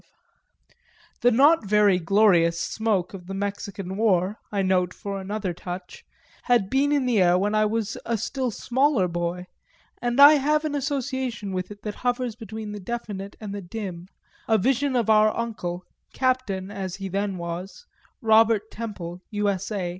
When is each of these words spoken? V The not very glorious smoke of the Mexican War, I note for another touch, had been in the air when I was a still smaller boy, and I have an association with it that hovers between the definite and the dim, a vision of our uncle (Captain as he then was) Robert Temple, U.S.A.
V 0.01 0.73
The 1.21 1.31
not 1.31 1.63
very 1.63 1.99
glorious 1.99 2.59
smoke 2.59 3.13
of 3.13 3.27
the 3.27 3.35
Mexican 3.35 3.95
War, 3.97 4.39
I 4.51 4.63
note 4.63 4.95
for 4.95 5.21
another 5.21 5.53
touch, 5.53 6.03
had 6.45 6.71
been 6.71 6.91
in 6.91 7.05
the 7.05 7.21
air 7.21 7.37
when 7.37 7.53
I 7.53 7.65
was 7.65 7.99
a 8.03 8.17
still 8.17 8.49
smaller 8.49 9.07
boy, 9.07 9.45
and 10.01 10.19
I 10.19 10.37
have 10.41 10.65
an 10.65 10.73
association 10.73 11.51
with 11.51 11.69
it 11.69 11.83
that 11.83 11.97
hovers 12.01 12.35
between 12.35 12.71
the 12.71 12.79
definite 12.79 13.35
and 13.39 13.53
the 13.53 13.61
dim, 13.61 14.07
a 14.47 14.57
vision 14.57 14.95
of 14.95 15.07
our 15.07 15.37
uncle 15.37 15.83
(Captain 16.15 16.71
as 16.71 16.95
he 16.95 17.07
then 17.07 17.37
was) 17.37 17.85
Robert 18.21 18.71
Temple, 18.71 19.21
U.S.A. 19.29 19.89